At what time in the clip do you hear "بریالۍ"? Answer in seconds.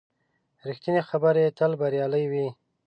1.81-2.25